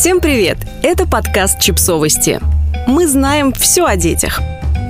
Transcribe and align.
Всем 0.00 0.20
привет! 0.20 0.56
Это 0.82 1.06
подкаст 1.06 1.60
«Чипсовости». 1.60 2.40
Мы 2.86 3.06
знаем 3.06 3.52
все 3.52 3.84
о 3.84 3.96
детях. 3.96 4.40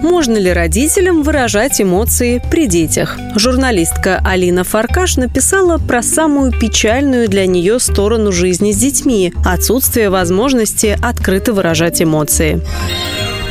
Можно 0.05 0.37
ли 0.37 0.53
родителям 0.53 1.25
выражать 1.25 1.81
эмоции 1.81 2.41
при 2.49 2.69
детях? 2.69 3.19
Журналистка 3.35 4.23
Алина 4.25 4.63
Фаркаш 4.63 5.17
написала 5.17 5.79
про 5.79 6.05
самую 6.05 6.53
печальную 6.53 7.29
для 7.29 7.47
нее 7.47 7.81
сторону 7.81 8.31
жизни 8.31 8.71
с 8.71 8.77
детьми– 8.77 9.33
отсутствие 9.45 10.11
возможности 10.11 10.97
открыто 11.03 11.55
выражать 11.55 12.01
эмоции. 12.01 12.63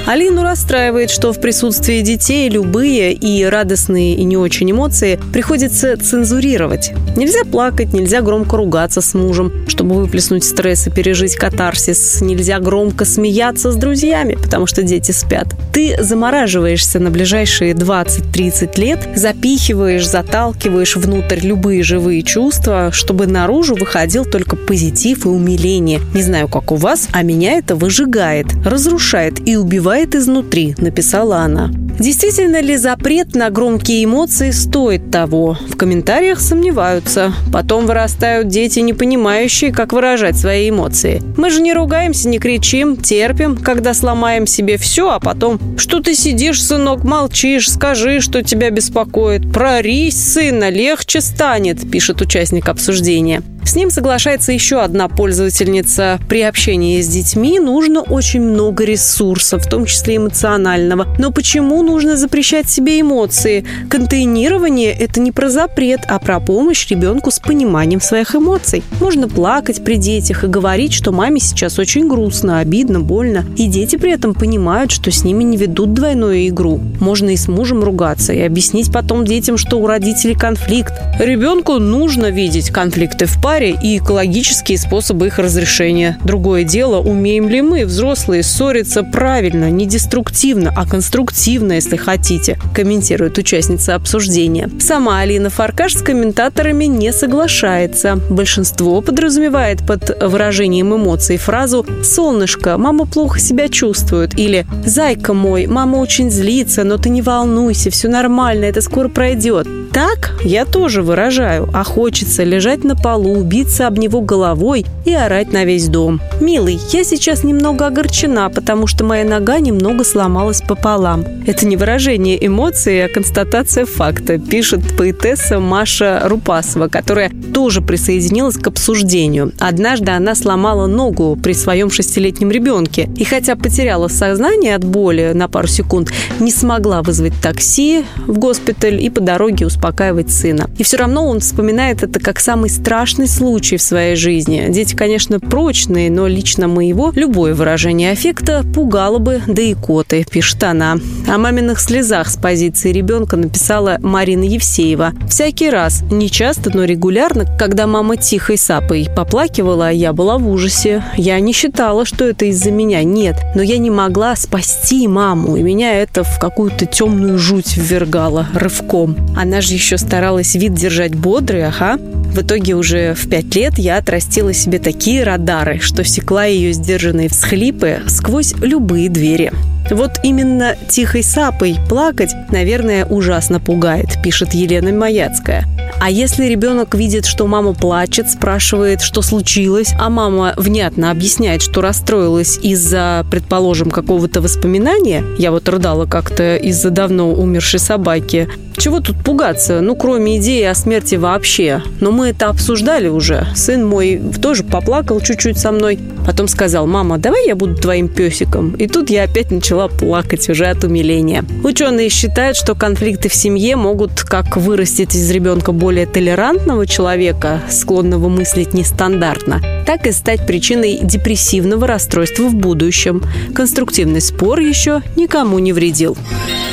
Алину 0.08 0.42
расстраивает, 0.42 1.12
что 1.12 1.32
в 1.34 1.40
присутствии 1.40 2.02
детей 2.02 2.50
любые 2.50 3.14
и 3.14 3.44
радостные, 3.46 4.16
и 4.16 4.24
не 4.24 4.38
очень 4.38 4.72
эмоции 4.72 5.20
приходится 5.32 5.96
цензурировать. 5.98 6.92
Нельзя 7.16 7.44
плакать, 7.44 7.94
нельзя 7.94 8.22
громко 8.22 8.58
ругаться 8.58 9.02
с 9.02 9.14
мужем, 9.14 9.68
чтобы 9.68 9.96
выплеснуть 9.96 10.44
стресс 10.44 10.88
и 10.88 10.90
пережить 10.90 11.36
катарсис. 11.36 12.22
Нельзя 12.22 12.60
громко 12.60 13.06
смеяться 13.06 13.72
с 13.72 13.76
друзьями, 13.76 14.36
потому 14.36 14.66
что 14.66 14.82
дети 14.82 15.12
спят. 15.12 15.48
Ты 15.74 15.96
замораживаешься 16.02 17.00
на 17.00 17.12
ближайшие 17.12 17.74
20-30 17.74 18.80
лет, 18.80 19.00
запихиваешь, 19.16 20.08
заталкиваешь 20.08 20.96
внутрь 20.96 21.40
любые 21.42 21.84
живые 21.84 22.24
чувства, 22.24 22.90
чтобы 22.92 23.28
наружу 23.28 23.76
выходил 23.76 24.26
только 24.26 24.56
позитив 24.56 25.26
и 25.26 25.30
умиление. 25.30 26.02
Не 26.16 26.24
знаю, 26.24 26.48
как 26.48 26.72
у 26.72 26.76
вас, 26.76 27.08
а 27.12 27.22
меня 27.22 27.54
это 27.54 27.76
выжигает, 27.76 28.48
разрушает 28.66 29.48
и 29.48 29.56
убивает 29.56 29.99
пылает 30.00 30.16
изнутри»,— 30.16 30.76
написала 30.78 31.40
она. 31.40 31.70
Действительно 32.00 32.62
ли 32.62 32.78
запрет 32.78 33.36
на 33.36 33.50
громкие 33.50 34.06
эмоции 34.06 34.52
стоит 34.52 35.12
того? 35.12 35.58
В 35.68 35.76
комментариях 35.76 36.40
сомневаются. 36.40 37.34
Потом 37.52 37.86
вырастают 37.86 38.48
дети, 38.48 38.80
не 38.80 38.94
понимающие, 38.94 39.74
как 39.74 39.92
выражать 39.92 40.38
свои 40.38 40.70
эмоции. 40.70 41.22
Мы 41.36 41.50
же 41.50 41.62
не 41.62 41.74
ругаемся, 41.74 42.30
не 42.30 42.40
кричим, 42.40 42.96
терпим, 42.96 43.58
когда 43.58 43.94
сломаем 43.94 44.48
себе 44.48 44.78
все, 44.78 45.10
а 45.10 45.20
потом 45.20 45.60
«Что 45.78 46.00
ты 46.00 46.16
сидишь, 46.16 46.64
сынок, 46.64 47.04
молчишь? 47.04 47.70
Скажи, 47.70 48.22
что 48.22 48.44
тебя 48.44 48.70
беспокоит. 48.70 49.52
Прорись, 49.52 50.24
сына, 50.34 50.70
легче 50.70 51.20
станет», 51.20 51.92
пишет 51.92 52.22
участник 52.22 52.70
обсуждения. 52.70 53.44
С 53.64 53.76
ним 53.76 53.92
соглашается 53.92 54.52
еще 54.52 54.82
одна 54.82 55.08
пользовательница. 55.08 56.20
При 56.28 56.42
общении 56.42 57.02
с 57.02 57.08
детьми 57.08 57.60
нужно 57.60 58.02
очень 58.02 58.42
много 58.42 58.84
ресурсов, 58.84 59.66
в 59.66 59.70
том 59.70 59.86
числе 59.86 60.18
эмоционального. 60.18 61.08
Но 61.20 61.32
почему 61.32 61.84
нужно 61.84 62.18
запрещать 62.18 62.70
себе 62.70 63.02
эмоции? 63.02 63.66
Контейнирование– 63.90 64.92
это 65.00 65.20
не 65.20 65.32
про 65.32 65.50
запрет, 65.50 66.02
а 66.08 66.20
про 66.20 66.40
помощь 66.40 66.88
ребенку 66.90 67.32
с 67.32 67.40
пониманием 67.40 68.02
своих 68.02 68.36
эмоций. 68.36 68.84
Можно 69.00 69.28
плакать 69.28 69.84
при 69.84 69.98
детях 69.98 70.44
и 70.44 70.48
говорить, 70.48 70.94
что 70.94 71.12
маме 71.12 71.40
сейчас 71.40 71.78
очень 71.78 72.08
грустно, 72.08 72.60
обидно, 72.60 73.00
больно. 73.00 73.46
И 73.56 73.68
дети 73.68 73.98
при 73.98 74.12
этом 74.12 74.34
понимают, 74.34 74.92
что 74.92 75.12
с 75.12 75.24
ними 75.24 75.44
не 75.44 75.58
ведут 75.58 75.94
двойную 75.94 76.48
игру. 76.48 76.80
Можно 77.00 77.30
и 77.30 77.38
с 77.38 77.48
мужем 77.48 77.84
ругаться, 77.84 78.34
и 78.34 78.42
объяснить 78.42 78.92
потом 78.92 79.26
детям, 79.26 79.58
что 79.58 79.78
у 79.78 79.88
родителей 79.88 80.36
конфликт. 80.36 80.94
Ребенку 81.20 81.74
нужно 81.74 82.32
видеть 82.32 82.70
конфликты 82.70 83.26
в 83.26 83.42
паре, 83.42 83.59
паре 83.60 83.78
и 83.82 83.98
экологические 83.98 84.78
способы 84.78 85.28
их 85.28 85.38
разрешения. 85.38 86.18
Другое 86.24 86.64
дело, 86.64 87.00
умеем 87.02 87.50
ли 87.50 87.62
мы, 87.62 87.86
взрослые, 87.86 88.42
ссориться 88.42 89.04
правильно, 89.04 89.70
не 89.70 89.86
деструктивно, 89.86 90.74
а 90.76 90.86
конструктивно, 90.86 91.74
если 91.74 91.98
хотите, 91.98 92.58
комментирует 92.74 93.38
участница 93.38 93.96
обсуждения. 93.96 94.70
Сама 94.80 95.20
Алина 95.20 95.50
Фаркаш 95.50 95.96
с 95.96 96.02
комментаторами 96.02 96.86
не 96.86 97.12
соглашается. 97.12 98.22
Большинство 98.30 99.02
подразумевает 99.02 99.86
под 99.86 100.24
выражением 100.24 100.96
эмоций 100.96 101.36
фразу 101.36 101.86
«Солнышко, 102.02 102.78
мама 102.78 103.06
плохо 103.06 103.40
себя 103.40 103.68
чувствует» 103.68 104.40
или 104.40 104.66
«Зайка 104.86 105.34
мой, 105.34 105.68
мама 105.68 105.98
очень 105.98 106.32
злится, 106.32 106.86
но 106.86 106.98
ты 106.98 107.10
не 107.10 107.22
волнуйся, 107.22 107.90
все 107.92 108.08
нормально, 108.08 108.64
это 108.66 108.80
скоро 108.80 109.10
пройдет». 109.10 109.68
Так 109.92 110.36
я 110.44 110.66
тоже 110.66 111.02
выражаю, 111.02 111.68
а 111.74 111.84
хочется 111.84 112.44
лежать 112.44 112.84
на 112.84 112.96
полу, 112.96 113.39
биться 113.44 113.88
об 113.88 113.98
него 113.98 114.22
головой 114.22 114.86
и 115.06 115.14
орать 115.14 115.52
на 115.52 115.66
весь 115.66 115.88
дом. 115.88 116.22
«Милый, 116.40 116.80
я 116.92 117.04
сейчас 117.04 117.44
немного 117.44 117.88
огорчена, 117.88 118.50
потому 118.50 118.88
что 118.88 119.04
моя 119.04 119.26
нога 119.26 119.60
немного 119.60 120.04
сломалась 120.04 120.62
пополам». 120.62 121.26
Это 121.48 121.66
не 121.66 121.78
выражение 121.78 122.46
эмоций, 122.46 123.06
а 123.06 123.10
констатация 123.10 123.86
факта, 123.86 124.38
пишет 124.38 124.82
поэтесса 124.98 125.60
Маша 125.60 126.22
Рупасова, 126.26 126.88
которая 126.88 127.32
тоже 127.54 127.82
присоединилась 127.82 128.58
к 128.58 128.68
обсуждению. 128.68 129.52
Однажды 129.60 130.12
она 130.12 130.36
сломала 130.36 130.86
ногу 130.88 131.38
при 131.42 131.54
своем 131.54 131.90
шестилетнем 131.90 132.52
ребенке. 132.52 133.10
И 133.18 133.24
хотя 133.24 133.56
потеряла 133.56 134.08
сознание 134.08 134.76
от 134.76 134.84
боли 134.84 135.32
на 135.34 135.48
пару 135.48 135.68
секунд, 135.68 136.12
не 136.40 136.52
смогла 136.52 137.02
вызвать 137.02 137.34
такси 137.42 138.06
в 138.28 138.38
госпиталь 138.38 139.02
и 139.04 139.10
по 139.10 139.22
дороге 139.22 139.66
успокаивать 139.66 140.32
сына. 140.32 140.70
И 140.78 140.84
все 140.84 140.98
равно 140.98 141.28
он 141.28 141.40
вспоминает 141.40 142.04
это 142.04 142.20
как 142.20 142.40
самый 142.40 142.70
страшный 142.70 143.28
случай 143.30 143.78
в 143.78 143.82
своей 143.82 144.16
жизни. 144.16 144.66
Дети, 144.70 144.96
конечно, 144.96 145.40
прочные, 145.40 146.10
но 146.12 146.28
лично 146.28 146.68
моего 146.68 147.12
любое 147.16 147.54
выражение 147.54 148.12
аффекта 148.12 148.64
пугало 148.74 149.20
бы, 149.20 149.42
да 149.48 149.62
и 149.62 149.74
коты, 149.74 150.26
пишет 150.30 150.64
она. 150.64 150.98
О 151.28 151.38
маминых 151.38 151.80
слезах 151.80 152.30
с 152.30 152.38
позиции 152.38 152.92
ребенка 152.92 153.38
написала 153.38 153.98
Марина 154.02 154.44
Евсеева. 154.44 155.14
Всякий 155.30 155.70
раз, 155.70 156.02
не 156.12 156.30
часто, 156.30 156.72
но 156.74 156.84
регулярно, 156.84 157.46
когда 157.58 157.88
мама 157.88 158.18
тихой 158.18 158.58
сапой 158.58 159.08
поплакивала, 159.16 159.92
я 159.92 160.14
была 160.14 160.38
в 160.38 160.50
ужасе. 160.50 161.04
Я 161.16 161.40
не 161.40 161.54
считала, 161.54 162.06
что 162.06 162.26
это 162.26 162.46
из-за 162.46 162.72
меня, 162.72 163.04
нет. 163.04 163.38
Но 163.56 163.62
я 163.62 163.78
не 163.78 163.90
могла 163.90 164.36
спасти 164.36 165.08
маму, 165.08 165.56
и 165.56 165.62
меня 165.62 166.02
это 166.02 166.24
в 166.24 166.40
какую-то 166.40 166.86
темную 166.86 167.38
жуть 167.38 167.78
ввергало 167.78 168.48
рывком. 168.54 169.16
Она 169.38 169.62
же 169.62 169.74
еще 169.74 169.98
старалась 169.98 170.56
вид 170.56 170.74
держать 170.74 171.16
бодрый, 171.16 171.66
ага. 171.66 171.98
В 172.30 172.42
итоге 172.42 172.76
уже 172.76 173.16
в 173.16 173.28
пять 173.30 173.54
лет 173.56 173.78
я 173.78 173.98
отрастила 173.98 174.54
себе 174.54 174.80
такие 174.80 175.24
радары, 175.24 175.80
что 175.80 176.04
секла 176.04 176.46
ее 176.46 176.74
сдержанные 176.74 177.28
всхлипы 177.28 178.02
сквозь 178.08 178.54
любые 178.62 179.10
двери. 179.10 179.52
Вот 179.90 180.20
именно 180.24 180.76
тихой 180.88 181.24
сапой 181.24 181.78
плакать, 181.90 182.32
наверное, 182.52 183.06
ужасно 183.06 183.60
пугает, 183.60 184.22
пишет 184.24 184.54
Елена 184.54 184.92
Маяцкая. 184.92 185.66
А 186.00 186.10
если 186.10 186.46
ребенок 186.46 186.96
видит, 186.96 187.26
что 187.26 187.46
мама 187.46 187.74
плачет, 187.74 188.30
спрашивает, 188.30 189.02
что 189.02 189.22
случилось, 189.22 189.94
а 190.00 190.10
мама 190.10 190.54
внятно 190.56 191.12
объясняет, 191.12 191.62
что 191.62 191.82
расстроилась 191.82 192.58
из-за, 192.62 193.26
предположим, 193.30 193.92
какого-то 193.92 194.42
воспоминания, 194.42 195.26
я 195.38 195.52
вот 195.52 195.68
рыдала 195.68 196.06
как-то 196.06 196.56
из-за 196.56 196.90
давно 196.90 197.34
умершей 197.34 197.80
собаки, 197.80 198.48
чего 198.80 199.02
тут 199.02 199.18
пугаться? 199.22 199.82
Ну, 199.82 199.94
кроме 199.94 200.38
идеи 200.38 200.64
о 200.64 200.74
смерти 200.74 201.16
вообще. 201.16 201.84
Но 202.00 202.12
мы 202.12 202.30
это 202.30 202.48
обсуждали 202.48 203.10
уже. 203.10 203.46
Сын 203.54 203.86
мой 203.86 204.22
тоже 204.42 204.64
поплакал 204.64 205.20
чуть-чуть 205.20 205.60
со 205.60 205.74
мной. 205.74 206.00
Потом 206.30 206.48
сказал, 206.48 206.86
мама, 206.86 207.18
давай 207.18 207.48
я 207.48 207.56
буду 207.56 207.74
твоим 207.74 208.08
песиком. 208.08 208.76
И 208.76 208.86
тут 208.86 209.10
я 209.10 209.24
опять 209.24 209.50
начала 209.50 209.88
плакать 209.88 210.48
уже 210.48 210.68
от 210.68 210.84
умиления. 210.84 211.44
Ученые 211.64 212.10
считают, 212.10 212.56
что 212.56 212.76
конфликты 212.76 213.30
в 213.30 213.34
семье 213.34 213.76
могут 213.76 214.22
как 214.22 214.56
вырастить 214.56 215.16
из 215.16 215.32
ребенка 215.32 215.72
более 215.72 216.06
толерантного 216.06 216.86
человека, 216.86 217.62
склонного 217.68 218.30
мыслить 218.30 218.76
нестандартно, 218.76 219.60
так 219.88 220.06
и 220.06 220.12
стать 220.12 220.46
причиной 220.46 221.00
депрессивного 221.02 221.88
расстройства 221.88 222.44
в 222.44 222.54
будущем. 222.54 223.24
Конструктивный 223.56 224.22
спор 224.22 224.60
еще 224.60 225.02
никому 225.16 225.58
не 225.58 225.74
вредил. 225.74 226.16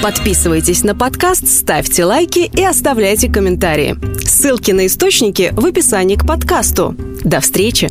Подписывайтесь 0.03 0.85
на 0.85 0.95
подкаст, 0.95 1.49
ставьте 1.49 2.05
лайки 2.05 2.41
и 2.41 2.63
оставляйте 2.63 3.33
комментарии. 3.33 3.97
Ссылки 4.23 4.73
на 4.73 4.85
источники 4.85 5.49
в 5.53 5.65
описании 5.65 6.17
к 6.17 6.27
подкасту. 6.27 6.95
До 7.25 7.41
встречи! 7.41 7.91